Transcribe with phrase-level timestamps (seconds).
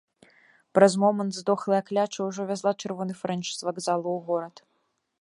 [0.77, 4.55] Праз момант здохлая кляча ўжо вязла чырвоны фрэнч з вакзалу ў горад.